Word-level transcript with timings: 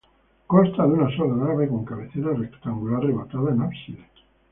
Consta 0.51 0.87
de 0.87 0.93
una 0.93 1.15
sola 1.15 1.35
nave 1.35 1.67
con 1.69 1.85
cabecera 1.85 2.33
rectangular 2.33 3.03
rematada 3.03 3.51
en 3.51 3.61
ábside. 3.61 4.07